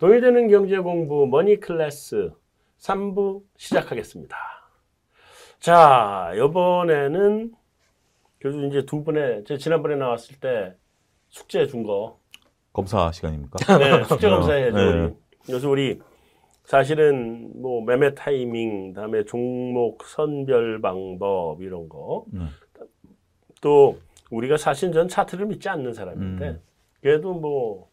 [0.00, 2.32] 돈이 되는 경제 공부 머니 클래스
[2.78, 4.34] 3부 시작하겠습니다.
[5.58, 7.52] 자, 이번에는
[8.40, 10.74] 교수 이제 두 분의 제 지난번에 나왔을 때
[11.28, 12.18] 숙제 준 거.
[12.72, 13.58] 검사 시간입니까?
[13.76, 14.76] 네, 숙제 검사해야죠.
[14.76, 15.14] 네.
[15.44, 16.00] 그래서 우리
[16.64, 22.24] 사실은 뭐 매매 타이밍, 다음에 종목 선별 방법 이런 거.
[22.32, 22.48] 음.
[23.60, 23.98] 또
[24.30, 26.62] 우리가 사실 전 차트를 믿지 않는 사람인데 음.
[27.02, 27.90] 그래도 뭐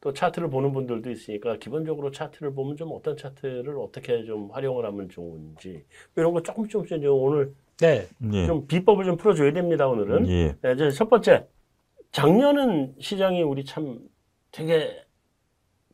[0.00, 5.08] 또 차트를 보는 분들도 있으니까 기본적으로 차트를 보면 좀 어떤 차트를 어떻게 좀 활용을 하면
[5.10, 5.84] 좋은지
[6.16, 8.06] 이런 거 조금 조금씩 이제 오늘 네.
[8.32, 8.46] 예.
[8.46, 10.28] 좀 비법을 좀 풀어줘야 됩니다 오늘은.
[10.28, 10.56] 예.
[10.62, 11.46] 네, 이제 첫 번째
[12.12, 13.98] 작년은 시장이 우리 참
[14.52, 15.04] 되게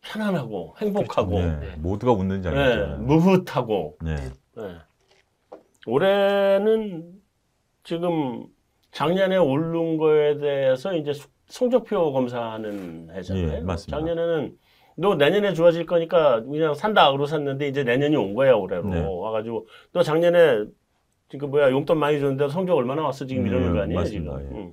[0.03, 1.57] 편안하고 행복하고 네.
[1.61, 1.77] 네.
[1.79, 3.03] 모두가 웃는 네, 장이죠.
[3.03, 4.15] 무흐하고 네.
[4.57, 4.63] 네.
[5.87, 7.13] 올해는
[7.83, 8.47] 지금
[8.93, 13.53] 작년에 오른 거에 대해서 이제 수- 성적표 검사하는 해잖아요.
[13.57, 13.97] 예, 맞습니다.
[13.99, 14.57] 작년에는
[14.99, 19.05] 너 내년에 좋아질 거니까 그냥 산다 그러고 샀는데 이제 내년이 온 거야 올해로 네.
[19.07, 20.65] 와가지고 너 작년에
[21.29, 24.39] 지금 뭐야 용돈 많이 줬는데 성적 얼마나 왔어 지금 이러는 음, 거 아니에요 맞습니다.
[24.39, 24.57] 지금.
[24.57, 24.61] 예.
[24.61, 24.73] 음.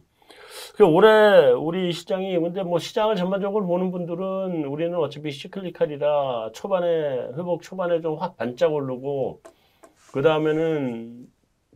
[0.75, 6.87] 그 올해 우리 시장이 근데 뭐 시장을 전반적으로 보는 분들은 우리는 어차피 시클리칼이라 초반에
[7.37, 9.41] 회복 초반에 좀 확 반짝 오르고
[10.13, 11.27] 그 다음에는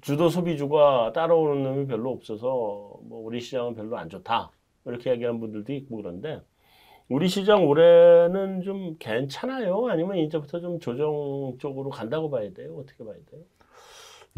[0.01, 4.51] 주도 소비주가 따라오는 놈이 별로 없어서 뭐 우리 시장은 별로 안 좋다
[4.87, 6.41] 이렇게 얘기하는 분들도 있고 그런데
[7.09, 13.15] 우리 시장 올해는 좀 괜찮아요 아니면 이제부터 좀 조정 쪽으로 간다고 봐야 돼요 어떻게 봐야
[13.31, 13.43] 돼요?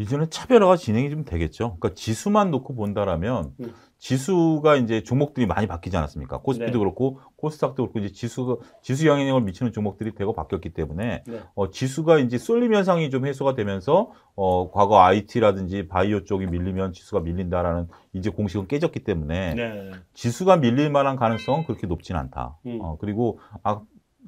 [0.00, 1.76] 이제는 차별화가 진행이 좀 되겠죠.
[1.78, 3.74] 그러니까 지수만 놓고 본다라면 음.
[3.98, 6.38] 지수가 이제 종목들이 많이 바뀌지 않았습니까?
[6.38, 6.78] 코스피도 네.
[6.78, 11.40] 그렇고 코스닥도 그렇고 이제 지수가 지수 영향력을 미치는 종목들이 대거 바뀌었기 때문에 네.
[11.54, 17.20] 어, 지수가 이제 쏠림 현상이 좀 해소가 되면서 어, 과거 IT라든지 바이오 쪽이 밀리면 지수가
[17.20, 19.90] 밀린다라는 이제 공식은 깨졌기 때문에 네.
[20.14, 22.56] 지수가 밀릴 만한 가능성은 그렇게 높진 않다.
[22.64, 22.78] 음.
[22.80, 23.82] 어, 그리고 아,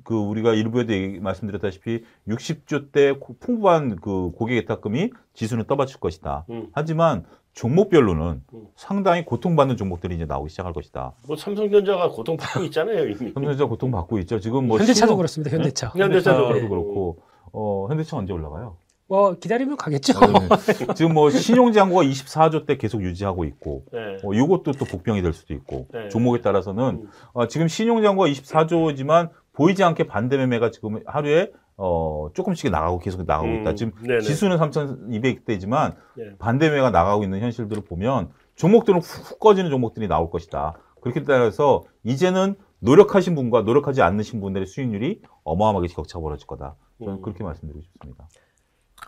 [0.04, 6.44] 그 우리가 일부에도 얘기, 말씀드렸다시피 60조 대 고- 풍부한 그 고객 예탁금이 지수는 떠받칠 것이다.
[6.50, 6.68] 음.
[6.72, 7.24] 하지만
[7.54, 8.66] 종목별로는 음.
[8.76, 11.12] 상당히 고통받는 종목들이 이제 나오기 시작할 것이다.
[11.26, 13.32] 뭐 삼성전자가 고통받고 있잖아요 이미.
[13.36, 14.40] 현대차 고통받고 있죠.
[14.40, 15.50] 지금 뭐 현대차도 신용- 그렇습니다.
[15.56, 15.88] 현대차.
[15.94, 16.68] 현대차도 현대차도 그렇고.
[16.68, 18.76] 그렇고 어, 현대차 언제 올라가요?
[19.08, 20.14] 뭐 기다리면 가겠죠.
[20.18, 20.94] 네.
[20.94, 24.16] 지금 뭐 신용장고가 24조 대 계속 유지하고 있고 네.
[24.24, 26.08] 어, 이것도 또 복병이 될 수도 있고 네.
[26.08, 27.08] 종목에 따라서는 음.
[27.34, 33.48] 어, 지금 신용장고가 24조지만 보이지 않게 반대 매매가 지금 하루에 어, 조금씩 나가고 계속 나가고
[33.48, 33.70] 있다.
[33.70, 34.20] 음, 지금 네네.
[34.20, 36.36] 지수는 3,200대지만 네.
[36.38, 40.74] 반대 매매가 나가고 있는 현실들을 보면 종목들은 훅 꺼지는 종목들이 나올 것이다.
[41.00, 46.76] 그렇게 따라서 이제는 노력하신 분과 노력하지 않으신 분들의 수익률이 어마어마하게 격차가 벌어질 거다.
[46.98, 47.22] 저는 음.
[47.22, 48.28] 그렇게 말씀드리고 싶습니다.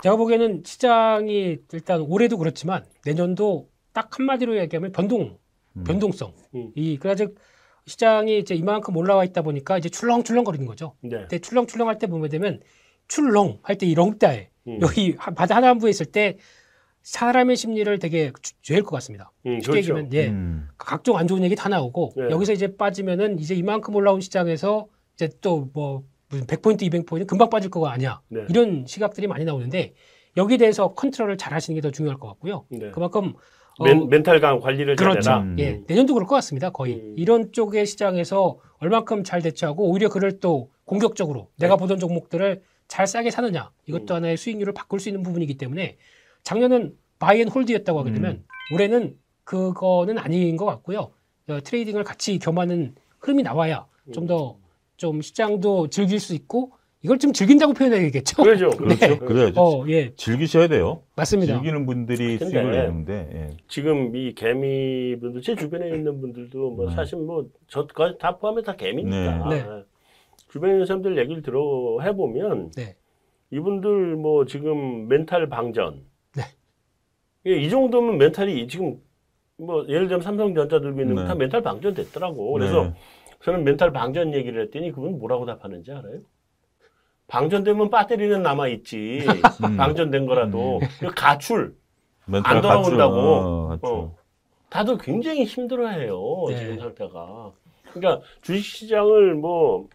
[0.02, 5.38] 제가 보기에는 시장이 일단 올해도 그렇지만 내년도 딱 한마디로 얘기하면 변동,
[5.76, 5.84] 음.
[5.84, 6.32] 변동성.
[6.54, 6.72] 음.
[6.74, 7.26] 이 그래서
[7.86, 10.94] 시장이 이제 이만큼 올라와 있다 보니까 이제 출렁출렁 거리는 거죠.
[11.00, 11.18] 네.
[11.20, 12.60] 근데 출렁출렁 할 때 보면 되면
[13.08, 14.78] 출렁 할 때 이 렁따에 음.
[14.80, 16.38] 여기 하- 바다 하단부에 있을 때
[17.02, 19.30] 사람의 심리를 되게 주- 죄일 것 같습니다.
[19.46, 19.78] 음, 쉽게 그렇죠.
[19.78, 20.28] 얘기하면 예.
[20.28, 20.68] 음.
[20.78, 22.22] 각종 안 좋은 얘기 다 나오고 네.
[22.30, 27.70] 여기서 이제 빠지면은 이제 이만큼 올라온 시장에서 이제 또 뭐 무슨 100포인트, 200포인트 금방 빠질
[27.70, 28.20] 거가 아니야.
[28.28, 28.40] 네.
[28.48, 29.92] 이런 시각들이 많이 나오는데
[30.38, 32.64] 여기에 대해서 컨트롤을 잘 하시는 게 더 중요할 것 같고요.
[32.70, 32.90] 네.
[32.90, 33.38] 그만큼 어,
[33.82, 35.20] 멘, 멘탈 강 관리를 그렇죠.
[35.20, 35.42] 잘해라.
[35.42, 35.56] 음.
[35.58, 36.70] 예, 내년도 그럴 것 같습니다.
[36.70, 37.14] 거의 음.
[37.16, 41.66] 이런 쪽의 시장에서 얼만큼 잘 대처하고 오히려 그를 또 공격적으로 네.
[41.66, 44.16] 내가 보던 종목들을 잘 싸게 사느냐 이것도 음.
[44.16, 45.96] 하나의 수익률을 바꿀 수 있는 부분이기 때문에
[46.42, 48.44] 작년은 buy and hold였다고 하게 되면 음.
[48.74, 51.10] 올해는 그거는 아닌 것 같고요.
[51.48, 56.72] 어, 트레이딩을 같이 겸하는 흐름이 나와야 좀 더좀 시장도 즐길 수 있고
[57.04, 58.40] 이걸 좀 즐긴다고 표현해야겠죠.
[58.42, 58.70] 그렇죠.
[58.70, 58.96] 그렇죠.
[58.96, 59.18] 네.
[59.18, 59.60] 그래야죠.
[59.60, 61.02] 어, 예, 즐기셔야 돼요.
[61.16, 61.52] 맞습니다.
[61.54, 63.56] 즐기는 분들이 근데 수익을 내는데 예.
[63.68, 66.94] 지금 이 개미 분들 제 주변에 있는 분들도 뭐 네.
[66.94, 69.64] 사실 뭐 저까지 다 포함해 다 개미니까 네.
[70.48, 72.96] 주변에 있는 사람들 얘기를 들어 해보면 네.
[73.50, 76.00] 이분들 뭐 지금 멘탈 방전
[76.36, 76.42] 네.
[77.46, 78.98] 예, 이 정도면 멘탈이 지금
[79.58, 81.20] 뭐 예를 들면 삼성전자 들고 있는 네.
[81.20, 82.94] 건다 멘탈 방전 됐더라고 그래서 네.
[83.42, 86.20] 저는 멘탈 방전 얘기를 했더니 그분 뭐라고 답하는지 알아요?
[87.28, 89.20] 방전되면 배터리는 남아 있지
[89.64, 89.76] 음.
[89.76, 91.74] 방전된 거라도 그 가출
[92.30, 93.14] 안 돌아온다고.
[93.16, 93.88] 어, 가출.
[93.88, 94.14] 어.
[94.70, 96.18] 다들 굉장히 힘들어해요
[96.48, 96.56] 네.
[96.58, 97.52] 지금 상태가.
[97.92, 99.88] 그러니까 주식시장을 뭐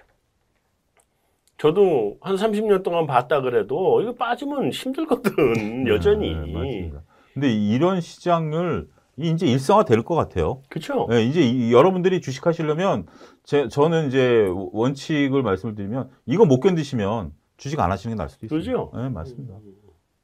[1.57, 6.33] 저도 한 30년 동안 봤다 그래도 이거 빠지면 힘들거든 여전히.
[6.33, 7.01] 네, 맞습니다.
[7.33, 8.87] 근데 이런 시장을
[9.19, 10.61] 이제 일상화 될 것 같아요.
[10.69, 11.07] 그렇죠.
[11.09, 13.05] 네, 이제 이- 여러분들이 주식하시려면
[13.43, 18.45] 제, 저는 이제 원칙을 말씀을 드리면 이거 못 견디시면 주식 안 하시는 게 나을 수도
[18.45, 18.59] 있어요.
[18.59, 18.91] 그죠?
[18.95, 19.55] 네, 맞습니다.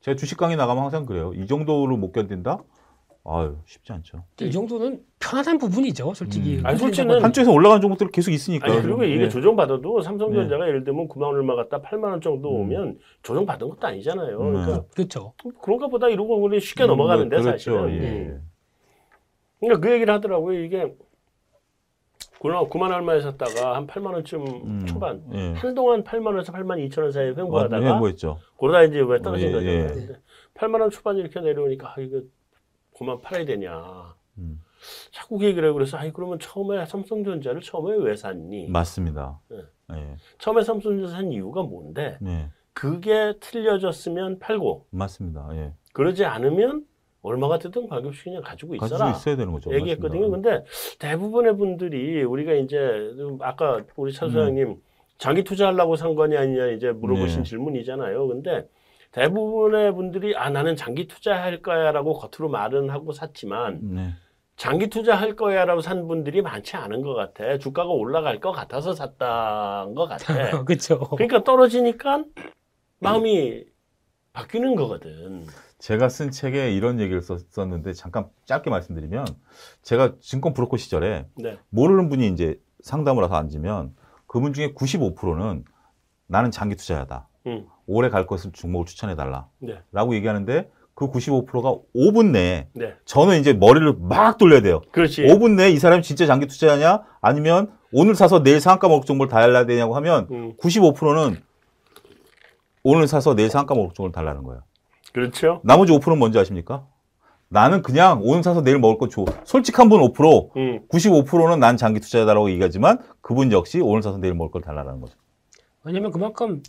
[0.01, 1.33] 제가 주식 강의 나가면 항상 그래요.
[1.35, 2.63] 이 정도로 못 견딘다?
[3.27, 4.23] 아유 쉽지 않죠.
[4.39, 6.57] 이 정도는 편안한 부분이죠, 솔직히.
[6.59, 6.61] 음.
[6.63, 8.71] 아니, 솔직히는 한쪽에서 올라간 종목들 계속 있으니까.
[8.71, 9.29] 아니 그리고 이게 예.
[9.29, 12.61] 조정받아도 삼성전자가 예를 들면 9만 얼마 갖다 8만 원 정도 음.
[12.61, 14.39] 오면 조정받은 것도 아니잖아요.
[14.39, 14.53] 음.
[14.53, 15.33] 그러니까 그렇죠.
[15.59, 17.49] 그런가 보다 이러고 우리 쉽게 음, 넘어가는데 그렇죠.
[17.49, 18.03] 사실은.
[18.03, 18.37] 예.
[19.65, 19.67] 음.
[19.67, 20.63] 그러니까 그 얘기를 하더라고요.
[20.63, 20.95] 이게
[22.39, 25.23] 9만, 9만 얼마에 샀다가 한 8만 원쯤 음, 초반.
[25.33, 25.53] 예.
[25.53, 28.39] 한동안 8만 원에서 8만 2천 원 사이에 횡보하다가 뭐 횡보했죠.
[28.59, 29.65] 그러다 이제 왜 떨어진 예, 거죠.
[29.67, 29.87] 예.
[29.87, 30.19] 근데
[30.53, 32.21] 8만 원 초반 이렇게 내려오니까 아, 이거
[32.97, 34.15] 그만 팔아야 되냐.
[34.37, 34.61] 음,
[35.11, 35.73] 자꾸 그 얘기를 해요.
[35.73, 38.69] 그래서 아이 그러면 처음에 삼성전자를 처음에 왜 샀니?
[38.69, 39.39] 맞습니다.
[39.49, 39.57] 네.
[39.93, 40.17] 예.
[40.37, 42.17] 처음에 삼성전자 산 이유가 뭔데?
[42.21, 45.49] 네, 그게 틀려졌으면 팔고 맞습니다.
[45.53, 45.73] 예.
[45.93, 46.85] 그러지 않으면
[47.25, 48.89] 얼마가 됐든 관계없이 그냥 가지고 있어라.
[48.89, 49.73] 가지고 있어야 되는 거죠.
[49.73, 50.29] 얘기했거든요.
[50.29, 50.51] 맞습니다.
[50.51, 50.65] 근데
[50.99, 52.77] 대부분의 분들이 우리가 이제
[53.17, 54.75] 좀 아까 우리 차 소장님
[55.17, 57.49] 장기 투자하려고 산 거냐 아니냐 이제 물어보신 네.
[57.49, 58.27] 질문이잖아요.
[58.27, 58.67] 근데
[59.11, 64.09] 대부분의 분들이 아 나는 장기 투자할 거야라고 겉으로 말은 하고 샀지만 네.
[64.57, 67.57] 장기 투자할 거야라고 산 분들이 많지 않은 것 같아.
[67.57, 70.63] 주가가 올라갈 것 같아서 샀던 것 같아.
[70.63, 70.99] 그렇죠.
[70.99, 72.23] 그러니까 떨어지니까
[72.99, 73.63] 마음이
[74.33, 75.45] 바뀌는 거거든.
[75.79, 79.25] 제가 쓴 책에 이런 얘기를 썼었는데 잠깐 짧게 말씀드리면
[79.81, 81.57] 제가 증권 브로커 시절에 네.
[81.69, 83.93] 모르는 분이 이제 상담을 와서 앉으면
[84.25, 85.65] 그분 중에 95%는
[86.27, 87.27] 나는 장기 투자자다.
[87.47, 87.67] 음.
[87.85, 89.47] 오래 갈 것을 종목을 추천해 달라.
[89.59, 89.79] 네.
[89.91, 92.95] 라고 얘기하는데 그 95%가 5분 내에 네.
[93.05, 94.81] 저는 이제 머리를 막 돌려야 돼요.
[94.91, 95.23] 그렇지.
[95.23, 97.03] 5분 내에 이 사람이 진짜 장기 투자하냐?
[97.21, 100.53] 아니면 오늘 사서 내일 상한가 먹을 종목을 달라야 되냐고 하면 음.
[100.57, 101.41] 95%는
[102.83, 104.63] 오늘 사서 내일 상한가 먹을 종목을 달라는 거예요.
[105.19, 105.61] 그렇죠.
[105.63, 106.85] 나머지 5%는 뭔지 아십니까?
[107.47, 109.23] 나는 그냥 오늘 사서 내일 먹을 거 줘.
[109.45, 110.81] 솔직한 분 5%, 음.
[110.91, 115.15] 95%는 난 장기 투자자라고 얘기하지만 그분 역시 오늘 사서 내일 먹을 걸 달라는 거죠.
[115.83, 116.61] 왜냐면 그만큼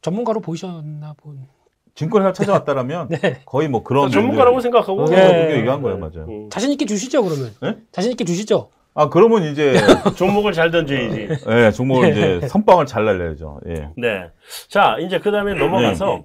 [0.00, 1.46] 전문가로 보이셨나 본.
[1.94, 3.40] 증권회사 찾아왔다라면 네.
[3.44, 5.14] 거의 뭐 그런 전문가라고 분들- 생각하고 어, 네.
[5.14, 6.26] 그렇게 얘기한 거예요, 맞아요.
[6.28, 6.48] 음.
[6.50, 7.52] 자신 있게 주시죠, 그러면.
[7.60, 7.76] 네?
[7.92, 8.70] 자신 있게 주시죠.
[8.94, 9.74] 아 그러면 이제
[10.16, 11.28] 종목을 잘 던져야지.
[11.48, 12.10] 예, 종목을
[12.40, 13.60] 이제 선빵을 잘 날려야죠.
[13.68, 13.88] 예.
[13.96, 14.30] 네.
[14.68, 16.24] 자, 이제 그 다음에 넘어가서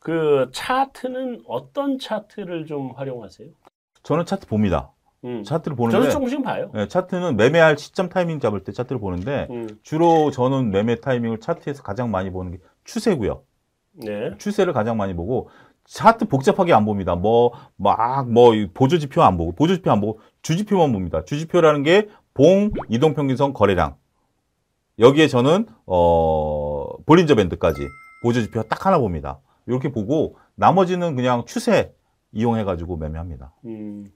[0.00, 3.48] 그 차트는 어떤 차트를 좀 활용하세요?
[4.02, 4.92] 저는 차트 봅니다.
[5.24, 5.42] 음.
[5.44, 6.70] 차트를 저는 보는데 조금씩 봐요.
[6.74, 9.68] 예, 차트는 매매할 시점 타이밍 잡을 때 차트를 보는데 음.
[9.82, 13.42] 주로 저는 매매 타이밍을 차트에서 가장 많이 보는 게 추세고요.
[13.92, 14.30] 네.
[14.38, 15.50] 추세를 가장 많이 보고
[15.84, 17.14] 차트 복잡하게 안 봅니다.
[17.16, 21.24] 뭐 막 뭐 보조 지표 안 보고 보조 지표 안 보고 주지표만 봅니다.
[21.24, 23.96] 주지표라는 게 봉 이동 평균선 거래량
[24.98, 27.82] 여기에 저는 어 볼린저 밴드까지
[28.22, 29.40] 보조 지표 딱 하나 봅니다.
[29.70, 31.94] 이렇게 보고 나머지는 그냥 추세
[32.32, 33.54] 이용해 가지고 매매합니다.
[33.64, 34.06] 음.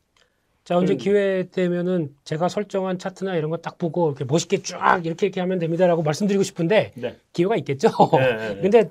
[0.65, 0.99] 자, 언제 음.
[0.99, 5.59] 기회 되면은 제가 설정한 차트나 이런 거 딱 보고 이렇게 멋있게 쫙 이렇게 이렇게 하면
[5.59, 7.17] 됩니다라고 말씀드리고 싶은데 네.
[7.33, 7.89] 기회가 있겠죠.
[8.13, 8.61] 네, 네, 네.
[8.63, 8.91] 근데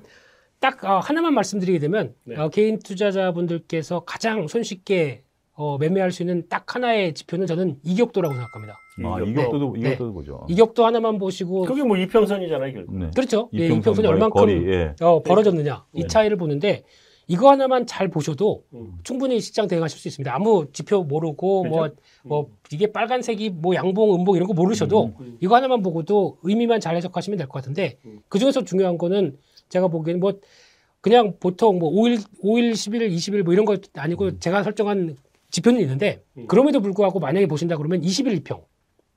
[0.60, 2.38] 딱 어, 하나만 말씀드리게 되면 네.
[2.38, 5.24] 어, 개인 투자자분들께서 가장 손쉽게
[5.56, 8.80] 어, 매매할 수 있는 딱 하나의 지표는 저는 이격도라고 생각합니다.
[9.04, 9.30] 아, 이격도.
[9.32, 9.80] 이격도도 네.
[9.82, 10.46] 이격도도 보죠.
[10.50, 12.98] 이격도 하나만 보시고 그게 뭐 이평선이잖아요, 결국.
[12.98, 13.10] 네.
[13.16, 13.50] 그렇죠.
[13.54, 14.96] 예, 이평선 이평선이 거리, 얼만큼 거리, 예.
[15.02, 16.08] 어, 벌어졌느냐 이 네.
[16.08, 16.84] 차이를 보는데
[17.28, 18.96] 이거 하나만 잘 보셔도 음.
[19.04, 20.34] 충분히 시장 대응하실 수 있습니다.
[20.36, 21.96] 아무 지표 모르고 뭐, 그죠?
[22.24, 25.38] 뭐 이게 빨간색이 뭐 양봉, 음봉 이런 거 모르셔도 음.
[25.40, 28.20] 이거 하나만 보고도 의미만 잘 해석하시면 될 것 같은데 음.
[28.28, 29.38] 그 중에서 중요한 거는
[29.70, 30.34] 제가 보기에는 뭐
[31.00, 35.16] 그냥 보통 뭐 5일, 5일, 10일, 20일 뭐 이런 거 아니고 제가 설정한
[35.54, 36.48] 지표는 있는데 음.
[36.48, 38.66] 그럼에도 불구하고 만약에 보신다 그러면 20일 이평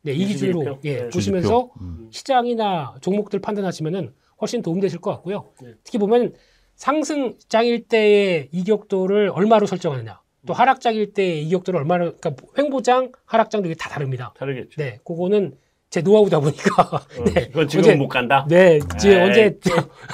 [0.02, 0.80] 네, 이21 기준으로 평?
[0.84, 1.08] 예, 네.
[1.08, 2.08] 보시면서 음.
[2.12, 5.50] 시장이나 종목들 판단하시면은 훨씬 도움되실 것 같고요.
[5.62, 5.72] 네.
[5.82, 6.34] 특히 보면
[6.74, 10.54] 상승장일 때의 이격도를 얼마로 설정하느냐, 또 음.
[10.54, 14.34] 하락장일 때의 이격도를 얼마로, 그러니까 횡보장, 하락장도 이게 다 다릅니다.
[14.36, 14.76] 다르겠죠.
[14.76, 15.56] 네, 그거는
[15.90, 16.82] 제 노하우다 보니까.
[16.96, 17.00] 어,
[17.34, 18.44] 네, 그건 지금 언제- 못 간다.
[18.48, 19.56] 네, 이제 언제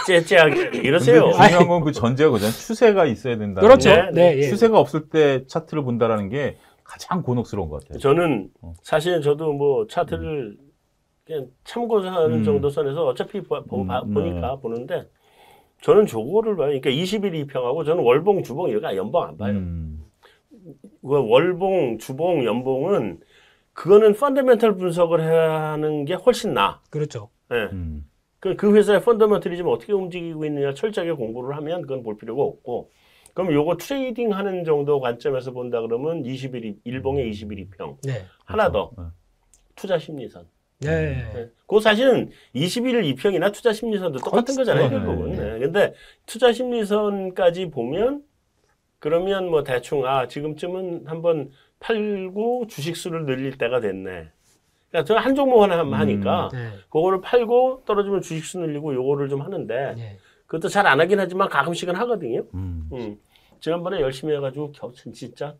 [0.06, 1.32] 째째하게 이러세요.
[1.32, 2.52] 중요한 건 그 전제가 그잖아요.
[2.52, 3.60] 추세가 있어야 된다.
[3.60, 3.88] 그렇죠.
[3.90, 4.42] 네, 네, 예.
[4.42, 7.98] 추세가 없을 때 차트를 본다라는 게 가장 곤혹스러운 것 같아요.
[7.98, 8.74] 저는 어.
[8.82, 10.56] 사실은 저도 뭐 차트를
[11.24, 12.44] 그냥 참고하는 음.
[12.44, 15.08] 정도 선에서 어차피 보, 보, 음, 보니까 보는데
[15.80, 16.66] 저는 저거를 봐요.
[16.80, 19.52] 그러니까 20일 이평하고 저는 월봉, 주봉 이거 연봉 안 봐요.
[19.54, 20.00] 음.
[21.00, 23.18] 그 월봉, 주봉, 연봉은
[23.74, 26.80] 그거는 fundamental 분석을 해야 하는 게 훨씬 나.
[26.90, 27.30] 그렇죠.
[27.50, 27.68] 예.
[27.72, 28.08] 음.
[28.38, 32.90] 그, 그 회사의 fundamental이 지금 어떻게 움직이고 있느냐 철저하게 공부를 하면 그건 볼 필요가 없고
[33.34, 37.98] 그럼 요거 trading 하는 정도 관점에서 본다 그러면 20일, 일봉의 20일 이평.
[38.02, 38.24] 네.
[38.44, 38.90] 하나 더.
[38.98, 39.04] 네.
[39.74, 40.46] 투자 심리선.
[40.80, 41.30] 네.
[41.32, 41.48] 네.
[41.66, 45.06] 그 사실은 21일 이평이나 투자 심리선도 똑같은 거잖아요, 그렇죠.
[45.06, 45.32] 결국은.
[45.32, 45.52] 네.
[45.52, 45.58] 네.
[45.60, 45.94] 근데
[46.26, 48.22] 투자 심리선까지 보면
[48.98, 51.50] 그러면 뭐 대충 아, 지금쯤은 한번
[51.82, 54.28] 팔고 주식 수를 늘릴 때가 됐네.
[54.90, 55.92] 그러니까 저는 한 종목 하나 음.
[55.94, 56.68] 하니까 네.
[56.90, 60.18] 그거를 팔고 떨어지면 주식 수 늘리고 요거를 좀 하는데 네.
[60.46, 62.44] 그것도 잘 안 하긴 하지만 가끔씩은 하거든요.
[62.54, 62.88] 음.
[62.92, 63.16] 음.
[63.60, 65.54] 지난번에 열심히 해가지고 겨우 진짜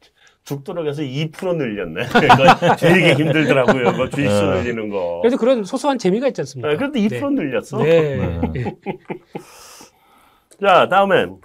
[0.45, 2.07] 죽도록 해서 2% 늘렸네.
[2.12, 3.93] 그러니까 되게 힘들더라고요.
[3.93, 4.62] 그 주식수 네.
[4.62, 5.21] 늘리는 거.
[5.23, 6.69] 그래도 그런 소소한 재미가 있지 않습니까?
[6.71, 7.79] 네, 그래도 2% 늘렸어.
[7.79, 8.17] 네.
[8.52, 8.76] 네.
[10.61, 11.41] 자, 다음엔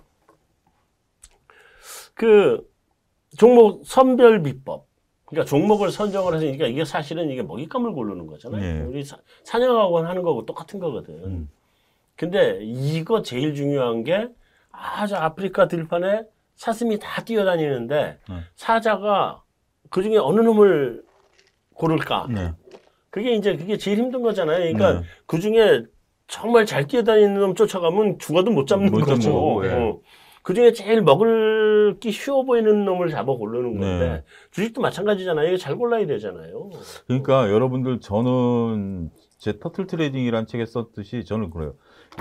[2.15, 2.61] 그
[3.37, 4.85] 종목 선별 비법.
[5.25, 8.61] 그러니까 종목을 선정을 해서 그러니까 이게 사실은 이게 먹잇감을 고르는 거잖아요.
[8.61, 8.81] 네.
[8.85, 11.13] 우리 사- 사냥학원 하는 거고 똑같은 거거든.
[11.25, 11.49] 음.
[12.15, 14.29] 근데 이거 제일 중요한 게
[14.71, 16.23] 아주 아프리카 들판에
[16.55, 18.35] 사슴이 다 뛰어다니는데 네.
[18.55, 19.43] 사자가
[19.89, 21.03] 그 중에 어느 놈을
[21.73, 22.27] 고를까?
[22.29, 22.53] 네.
[23.09, 24.59] 그게 이제 그게 제일 힘든 거잖아요.
[24.59, 25.07] 그러니까 네.
[25.25, 25.83] 그 중에
[26.27, 29.61] 정말 잘 뛰어다니는 놈 쫓아가면 죽어도 못 잡는 못 거죠.
[29.65, 29.71] 예.
[29.73, 29.99] 어.
[30.47, 34.23] 그 중에 제일 먹을기 쉬워 보이는 놈을 잡아 고르는 건데 네.
[34.51, 35.45] 주식도 마찬가지잖아요.
[35.49, 36.69] 이거 잘 골라야 되잖아요.
[37.05, 41.75] 그러니까 여러분들 저는 제 turtle trading이라는 책에 썼듯이 저는 그래요.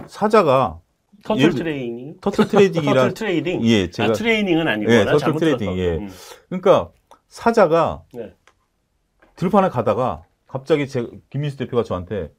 [0.08, 0.80] 사자가
[1.22, 3.64] turtle 예를- 트레이닝, turtle turtle trading이란 trading.
[3.64, 5.78] 예, 제가 아, 트레이닝은 아니고 예, 나 turtle trading.
[5.78, 5.90] 예.
[5.98, 6.08] 음.
[6.48, 6.90] 그러니까
[7.28, 8.34] 사자가 네.
[9.36, 12.32] 들판에 가다가 갑자기 제 김민수 대표가 저한테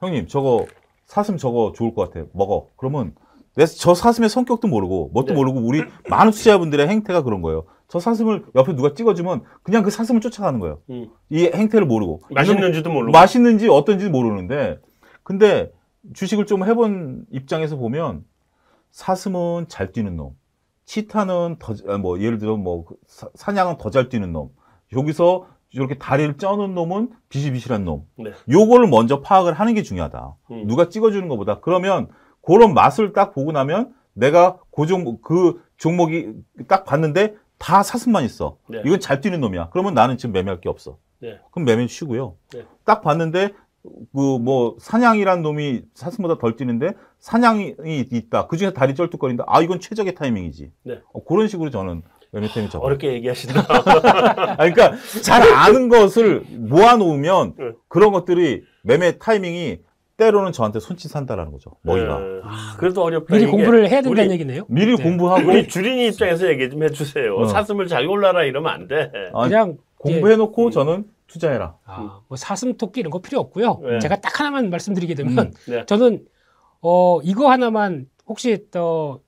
[0.00, 0.66] 형님 저거
[1.04, 3.14] 사슴 저거 좋을 것 같아 먹어 그러면
[3.56, 5.34] 내저 사슴의 성격도 모르고 뭣도 네.
[5.34, 10.20] 모르고 우리 많은 투자자분들의 행태가 그런 거예요 저 사슴을 옆에 누가 찍어주면 그냥 그 사슴을
[10.20, 11.08] 쫓아가는 거예요 음.
[11.30, 13.12] 이 행태를 모르고 맛있는지도 모르고.
[13.12, 14.78] 맛있는지 어떤지 모르는데
[15.22, 15.72] 근데
[16.14, 18.24] 주식을 좀 해본 입장에서 보면
[18.90, 20.30] 사슴은 잘 뛰는 놈,
[20.84, 24.50] 치타는 더 뭐 예를 들어 뭐 사- 사냥은 더 잘 뛰는 놈,
[24.94, 28.04] 여기서 이렇게 다리를 쩌는 놈은 비실비실한 놈.
[28.16, 28.30] 네.
[28.50, 30.36] 요거를 먼저 파악을 하는 게 중요하다.
[30.52, 30.66] 음.
[30.66, 32.08] 누가 찍어주는 것보다 그러면
[32.46, 36.32] 그런 맛을 딱 보고 나면 내가 그 종목 그 종목이
[36.68, 38.56] 딱 봤는데 다 사슴만 있어.
[38.68, 38.82] 네.
[38.86, 39.70] 이건 잘 뛰는 놈이야.
[39.70, 40.98] 그러면 나는 지금 매매할 게 없어.
[41.20, 41.38] 네.
[41.50, 42.36] 그럼 매매 쉬고요.
[42.52, 42.64] 네.
[42.84, 43.52] 딱 봤는데
[44.14, 47.74] 그 뭐 사냥이란 놈이 사슴보다 덜 뛰는데 사냥이
[48.10, 48.46] 있다.
[48.46, 49.44] 그 중에 다리 쩔뚝거린다.
[49.46, 50.70] 아 이건 최적의 타이밍이지.
[50.84, 51.00] 네.
[51.12, 52.84] 어, 그런 식으로 저는 매매 타이밍 잡아.
[52.84, 53.60] 어렵게 얘기하신다.
[53.68, 57.72] 아, 그러니까 잘 아는 것을 모아놓으면 네.
[57.88, 59.78] 그런 것들이 매매 타이밍이
[60.16, 61.72] 때로는 저한테 손짓 산다라는 거죠.
[61.82, 62.18] 먹이가.
[62.18, 62.26] 네.
[62.78, 63.34] 그래도 어렵다.
[63.34, 63.50] 미리 이게.
[63.50, 64.64] 공부를 해야 된다는 우리- 얘기네요.
[64.68, 65.02] 미리 네.
[65.02, 67.36] 공부하고 우리 주린이 입장에서 얘기 좀 해주세요.
[67.36, 67.46] 어.
[67.48, 69.10] 사슴을 잘 골라라 이러면 안 돼.
[69.34, 70.70] 아, 그냥 공부해놓고 음.
[70.70, 71.76] 저는 투자해라.
[71.84, 73.80] 아, 뭐 사슴 토끼 이런 거 필요 없고요.
[73.82, 73.98] 네.
[73.98, 75.50] 제가 딱 하나만 말씀드리게 되면 음.
[75.68, 75.84] 네.
[75.84, 76.24] 저는
[76.80, 79.22] 어 이거 하나만 혹시 또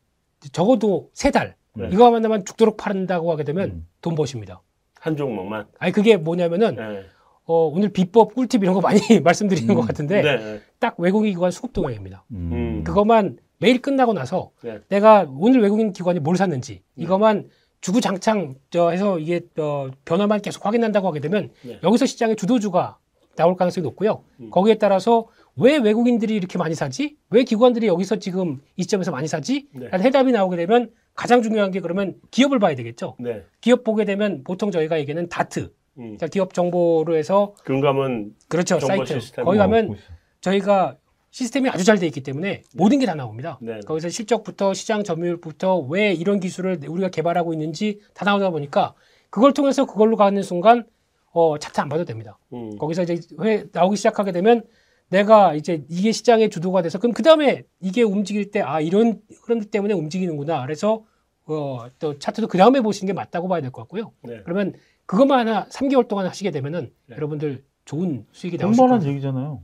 [0.52, 1.88] 적어도 세달 네.
[1.92, 3.86] 이거 하나만 죽도록 팔는다고 하게 되면 음.
[4.00, 4.62] 돈 버십니다.
[5.00, 5.66] 한 종목만.
[5.78, 7.02] 아니 그게 뭐냐면은 네.
[7.44, 9.74] 어, 오늘 비법 꿀팁 이런 거 많이 말씀드리는 음.
[9.74, 10.60] 것 같은데 네.
[10.78, 12.24] 딱 외국인 기관 수급 동향입니다.
[12.32, 12.50] 음.
[12.52, 12.84] 음.
[12.84, 14.78] 그것만 매일 끝나고 나서 네.
[14.88, 17.48] 내가 오늘 외국인 기관이 뭘 샀는지 이것만
[17.80, 21.78] 주구장창 저 해서 이게 어, 변화만 계속 확인한다고 하게 되면 네.
[21.82, 22.98] 여기서 시장의 주도주가
[23.36, 24.24] 나올 가능성이 높고요.
[24.40, 24.50] 음.
[24.50, 27.16] 거기에 따라서 왜 외국인들이 이렇게 많이 사지?
[27.30, 29.68] 왜 기관들이 여기서 지금 이 시점에서 많이 사지?
[29.72, 29.88] 네.
[29.88, 33.16] 라는 해답이 나오게 되면 가장 중요한 게 그러면 기업을 봐야 되겠죠.
[33.18, 33.42] 네.
[33.60, 36.16] 기업 보게 되면 보통 저희가 얘기하는 다트, 음.
[36.16, 39.44] 자, 기업 정보로 해서 금감은 그렇죠 정보 사이트 시스템.
[39.44, 39.96] 거기 어, 가면
[40.40, 40.96] 저희가
[41.30, 43.58] 시스템이 아주 잘 돼 있기 때문에 모든 게 다 나옵니다.
[43.60, 43.80] 네.
[43.86, 48.94] 거기서 실적부터 시장 점유율부터 왜 이런 기술을 우리가 개발하고 있는지 다 나오다 보니까
[49.30, 50.84] 그걸 통해서 그걸로 가는 순간
[51.32, 52.38] 어, 차트 안 봐도 됩니다.
[52.52, 52.76] 음.
[52.78, 54.62] 거기서 이제 회 나오기 시작하게 되면
[55.10, 59.60] 내가 이제 이게 시장의 주도가 돼서 그럼 그 다음에 이게 움직일 때 아 이런 흐름
[59.60, 60.62] 때문에 움직이는구나.
[60.62, 61.04] 그래서
[61.44, 64.12] 어, 또 차트도 그 다음에 보시는 게 맞다고 봐야 될 것 같고요.
[64.22, 64.40] 네.
[64.44, 64.74] 그러면
[65.06, 67.16] 그것만 하나 3개월 동안 하시게 되면은 네.
[67.16, 69.10] 여러분들 좋은 수익이 나오실 겁니다.
[69.10, 69.62] 얘기잖아요.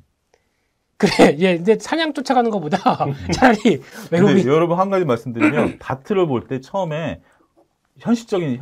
[1.17, 2.79] 그래, 예, 근데 사냥 쫓아가는 것보다
[3.35, 3.81] 차라리
[4.11, 7.21] 외국인 근데 여러분 한 가지 말씀드리면 다트를 볼 때 처음에
[7.99, 8.59] 현실적인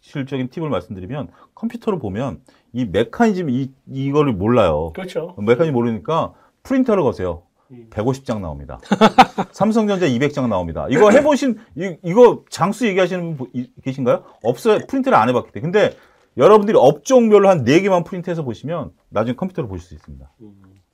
[0.00, 2.40] 현실적인 팁을 말씀드리면 컴퓨터를 보면
[2.72, 4.92] 이 메커니즘 이 이거를 몰라요.
[4.94, 5.34] 그렇죠.
[5.38, 7.42] 메커니즘 모르니까 프린터를 거세요.
[7.72, 7.86] 음.
[7.90, 8.78] 150장 나옵니다.
[9.52, 10.86] 삼성전자 200장 나옵니다.
[10.90, 13.48] 이거 해보신 이, 이거 장수 얘기하시는 분
[13.84, 14.24] 계신가요?
[14.42, 14.78] 없어요.
[14.88, 15.70] 프린트를 안 해봤기 때문에.
[15.72, 15.96] 근데
[16.36, 20.30] 여러분들이 업종별로 한 4개만 프린트해서 보시면 나중에 컴퓨터로 보실 수 있습니다.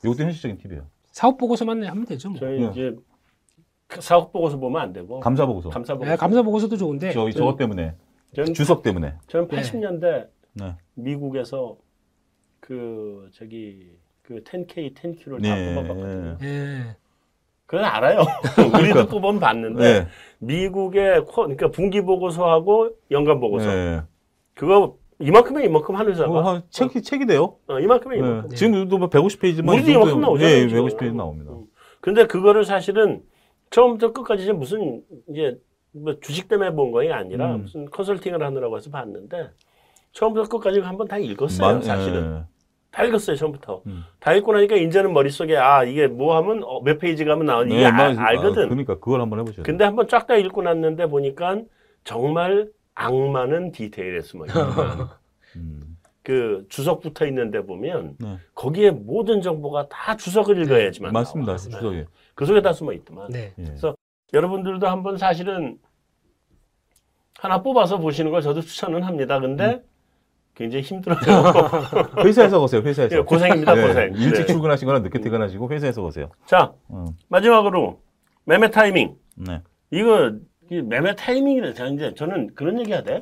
[0.05, 0.07] 음.
[0.09, 0.87] 이것도 현실적인 팁이에요.
[1.11, 2.31] 사업 보고서만 하면 되죠.
[2.31, 2.39] 뭐.
[2.39, 2.71] 저희 네.
[2.71, 2.97] 이제
[3.87, 5.71] 그 사업 보고서 보면 안 되고 감사 보고서.
[5.71, 6.13] 감사 보고서.
[6.13, 7.95] 예, 감사 보고서도 좋은데 저 저것 때문에
[8.35, 9.15] 저는 주석 때문에.
[9.29, 9.57] 저는 네.
[9.57, 10.75] 80년대 네.
[10.95, 11.77] 미국에서
[12.61, 15.75] 그 저기 그 10K, 10Q를 다 네.
[15.75, 16.39] 뽑아봤거든요.
[16.43, 16.97] 예.
[17.67, 18.21] 그건 알아요.
[18.75, 20.09] 우리도 뽑으면 봤는데 네.
[20.39, 24.03] 미국의 코, 그러니까 분기 보고서하고 연간 보고서 네.
[24.55, 27.57] 그거 이만큼에 이만큼 한 회사가 뭐한 책이 책이 돼요.
[27.69, 28.27] 어, 이만큼에 네.
[28.27, 28.51] 이만큼.
[28.55, 30.55] 지금도 뭐 150페이지만 우리도 이만큼 나오잖아요.
[30.55, 30.85] 예, 지금.
[30.87, 31.53] 150페이지 나옵니다.
[31.53, 31.65] 음.
[32.01, 33.23] 근데 그거를 사실은
[33.71, 35.59] 처음부터 끝까지 이제 무슨 이제
[35.93, 37.63] 뭐 주식 때문에 본 거이 아니라 음.
[37.63, 39.51] 무슨 컨설팅을 하느라고 해서 봤는데
[40.13, 41.67] 처음부터 끝까지 한번 다 읽었어요.
[41.67, 42.45] 만- 사실은 예.
[42.91, 43.83] 다 읽었어요 처음부터.
[43.87, 44.05] 음.
[44.21, 47.85] 다 읽고 나니까 이제는 머릿속에 아 이게 뭐 하면 어, 몇 페이지 가면 이게 네,
[47.87, 48.65] 아- 막- 알거든.
[48.65, 49.63] 아, 그러니까 그걸 한번 돼요.
[49.65, 51.63] 근데 한번 쫙 다 읽고 났는데 보니까
[52.05, 54.63] 정말 악마는 디테일에 숨어 있는
[55.57, 55.97] 음.
[56.23, 58.39] 그 주석 붙어 있는데 보면 네.
[58.55, 61.57] 거기에 모든 정보가 다 주석을 읽어야지만 맞습니다.
[61.57, 61.59] 나와.
[61.59, 62.05] 주석이.
[62.35, 63.31] 그 속에 다 숨어 있더만.
[63.31, 63.55] 네.
[63.61, 63.75] 예.
[64.33, 65.79] 여러분들도 한번 사실은
[67.39, 69.39] 하나 뽑아서 보시는 걸 저도 추천은 합니다.
[69.39, 69.85] 근데
[70.55, 71.19] 굉장히 힘들어요.
[72.25, 72.81] 회사에서 거세요.
[72.81, 73.17] 회사에서.
[73.17, 74.15] 예, 고생입니다, 네, 고생.
[74.15, 74.47] 일찍 네.
[74.47, 76.31] 출근하시거나 늦게 퇴근하시고 회사에서 거세요.
[76.47, 77.07] 자, 음.
[77.29, 78.01] 마지막으로
[78.45, 79.17] 매매 타이밍.
[79.37, 79.61] 네.
[79.91, 83.19] 이거 이 매매 타이밍이라 자 이제 저는 그런 얘기해야 돼.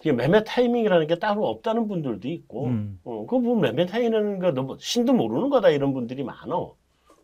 [0.00, 2.98] 이게 매매 타이밍이라는 게 따로 없다는 분들도 있고, 음.
[3.04, 6.74] 어, 그뭐 매매 타이밍이라는 거 너무 신도 모르는 거다 이런 분들이 많어.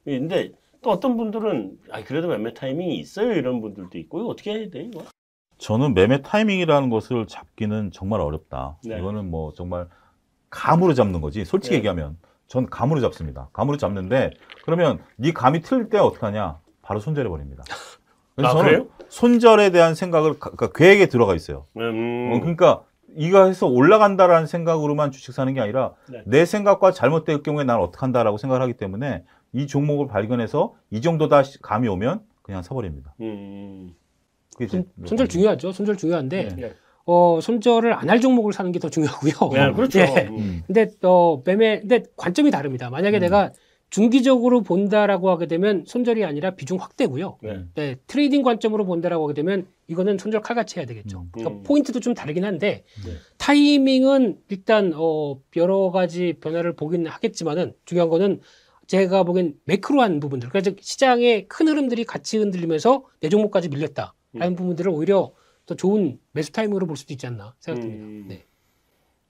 [0.05, 4.69] 근데 또 어떤 분들은 아 그래도 매매 타이밍이 있어요 이런 분들도 있고 이거 어떻게 해야
[4.69, 5.05] 돼 이거?
[5.59, 8.79] 저는 매매 타이밍이라는 것을 잡기는 정말 어렵다.
[8.85, 8.99] 네.
[8.99, 9.87] 이거는 뭐 정말
[10.51, 11.45] 감으로 잡는 거지.
[11.45, 11.79] 솔직히 네.
[11.79, 13.49] 얘기하면 전 감으로 잡습니다.
[13.53, 14.33] 감으로 잡는데
[14.65, 16.59] 그러면 네 감이 틀릴 때 어떡하냐?
[16.83, 17.63] 바로 손절해 버립니다.
[18.37, 18.87] 그래서 아 저는 그래요?
[19.09, 21.67] 손절에 대한 생각을 가- 그러니까 계획에 들어가 있어요.
[21.77, 22.83] 음, 어, 그러니까
[23.15, 26.23] 이거 해서 올라간다라는 생각으로만 주식 사는 게 아니라 네.
[26.27, 31.43] 내 생각과 잘못될 경우에 난 어떻게 한다라고 생각을 하기 때문에 이 종목을 발견해서 이 정도다
[31.43, 33.15] 시- 감이 오면 그냥 사버립니다.
[33.21, 33.93] 음,
[34.55, 35.73] 그게 손, 제- 손절 중요하죠.
[35.73, 36.73] 손절 중요한데 네.
[37.05, 39.33] 어, 손절을 안 할 종목을 사는 게 더 중요하고요.
[39.53, 39.99] 네, 그렇죠.
[40.01, 40.05] 예.
[40.33, 40.37] 음.
[40.39, 40.63] 음.
[40.67, 42.89] 근데 어, 매매 근데 관점이 다릅니다.
[42.89, 43.21] 만약에 음.
[43.21, 43.53] 내가
[43.93, 47.39] 중기적으로 본다라고 하게 되면 손절이 아니라 비중 확대고요.
[47.43, 47.65] 네.
[47.75, 51.21] 네, trading 관점으로 본다라고 하게 되면 이거는 손절 칼같이 해야 되겠죠.
[51.21, 51.29] 음.
[51.31, 51.63] 그러니까 음.
[51.63, 53.13] 포인트도 좀 다르긴 한데 네.
[53.37, 58.41] 타이밍은 일단 어, 여러 가지 변화를 보긴 하겠지만은 중요한 거는
[58.87, 64.57] 제가 보기엔 매크로한 부분들, 그러니까 시장의 큰 흐름들이 같이 흔들리면서 내 종목까지 밀렸다라는 음.
[64.57, 65.33] 부분들을 오히려
[65.67, 68.05] 더 좋은 매수 타이밍으로 볼 수도 있지 않나 생각됩니다.
[68.05, 68.25] 음.
[68.27, 68.45] 네.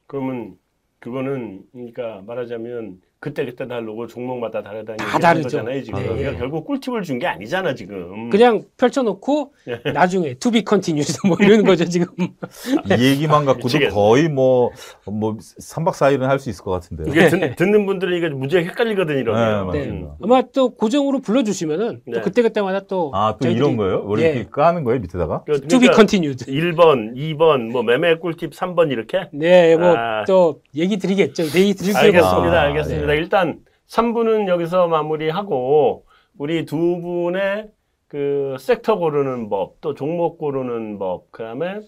[0.06, 0.56] 그러면
[1.00, 5.44] 그거는 그러니까 말하자면 그때 그때 다르고 종목마다 다르다는 다 다르죠.
[5.44, 6.00] 거잖아요 지금.
[6.02, 6.08] 네.
[6.08, 8.30] 그러니까 결국 꿀팁을 준 게 아니잖아 지금.
[8.30, 9.52] 그냥 펼쳐놓고
[9.86, 9.92] 예.
[9.92, 12.06] 나중에 to be continued 뭐 이러는 거죠 지금.
[12.98, 13.94] 이 얘기만 갖고도 미치겠네.
[13.94, 14.70] 거의 뭐,
[15.06, 17.06] 뭐, 3박 4일은 할 수 있을 것 같은데요.
[17.14, 19.70] 이게 듣, 듣는 분들은 이게 무지하게 헷갈리거든 이러면.
[19.70, 19.86] 네, 네.
[19.86, 20.14] 맞습니다.
[20.24, 22.12] 아마 또 고정으로 불러주시면은 네.
[22.14, 24.02] 또 그때 그때마다 또 아, 또 저희들이- 이런 거예요?
[24.04, 24.28] 원래 예.
[24.34, 25.44] 이렇게 까는 거예요, 밑에다가?
[25.46, 26.44] 그- to be 그러니까 continued.
[26.46, 29.28] 1번, 2번, 뭐 매매 꿀팁 3번 이렇게.
[29.32, 30.24] 네, 뭐 아.
[30.26, 31.44] 또 얘기 드리겠죠.
[31.44, 32.02] 얘기 드릴게요.
[32.02, 32.52] 알겠습니다.
[32.60, 33.11] 아, 알겠습니다.
[33.12, 33.18] 네.
[33.18, 36.06] 일단 3부는 여기서 마무리하고
[36.38, 37.70] 우리 두 분의
[38.08, 41.80] 그 섹터 고르는 법, 또 종목 고르는 법, 그다음에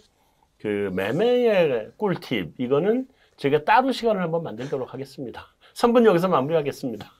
[0.59, 3.07] 그 매매의 꿀팁 이거는
[3.37, 5.47] 제가 따로 시간을 한번 만들도록 하겠습니다.
[5.75, 7.11] 3분 여기서 마무리하겠습니다.